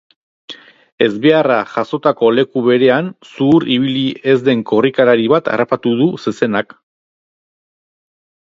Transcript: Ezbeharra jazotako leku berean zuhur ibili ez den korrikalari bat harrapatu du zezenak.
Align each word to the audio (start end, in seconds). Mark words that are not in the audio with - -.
Ezbeharra 1.07 1.57
jazotako 1.73 2.29
leku 2.37 2.63
berean 2.69 3.11
zuhur 3.33 3.67
ibili 3.75 4.07
ez 4.33 4.37
den 4.49 4.65
korrikalari 4.73 5.31
bat 5.35 5.53
harrapatu 5.57 5.95
du 6.01 6.09
zezenak. 6.25 6.75